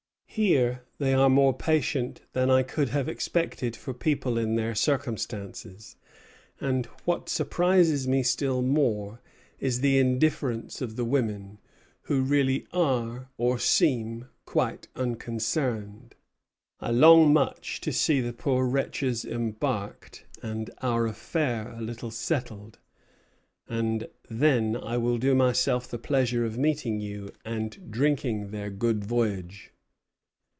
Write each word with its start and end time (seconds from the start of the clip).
Here 0.33 0.83
they 0.97 1.13
are 1.13 1.27
more 1.29 1.53
patient 1.53 2.21
than 2.31 2.49
I 2.49 2.63
could 2.63 2.87
have 2.87 3.09
expected 3.09 3.75
for 3.75 3.93
people 3.93 4.37
in 4.37 4.55
their 4.55 4.73
circumstances; 4.73 5.97
and 6.61 6.85
what 7.03 7.27
surprises 7.27 8.07
me 8.07 8.23
still 8.23 8.61
more 8.61 9.19
is 9.59 9.81
the 9.81 9.97
indifference 9.99 10.79
of 10.81 10.95
the 10.95 11.03
women, 11.03 11.57
who 12.03 12.21
really 12.21 12.65
are, 12.71 13.27
or 13.37 13.59
seem, 13.59 14.27
quite 14.45 14.87
unconcerned. 14.95 16.15
I 16.79 16.91
long 16.91 17.33
much 17.33 17.81
to 17.81 17.91
see 17.91 18.21
the 18.21 18.31
poor 18.31 18.65
wretches 18.65 19.25
embarked 19.25 20.23
and 20.41 20.69
our 20.81 21.07
affair 21.07 21.73
a 21.73 21.81
little 21.81 22.09
settled; 22.09 22.79
and 23.67 24.07
then 24.29 24.77
I 24.77 24.95
will 24.95 25.17
do 25.17 25.35
myself 25.35 25.89
the 25.89 25.99
pleasure 25.99 26.45
of 26.45 26.57
meeting 26.57 27.01
you 27.01 27.33
and 27.43 27.91
drinking 27.91 28.51
their 28.51 28.69
good 28.69 29.03
voyage." 29.03 29.73